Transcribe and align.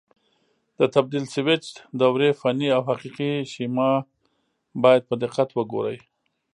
د 0.79 0.81
تبدیل 0.95 1.25
سویچ 1.33 1.65
دورې 2.01 2.29
فني 2.39 2.67
او 2.75 2.81
حقیقي 2.89 3.31
شیما 3.53 3.91
باید 4.83 5.01
په 5.09 5.15
دقت 5.23 5.49
وګورئ. 5.53 5.97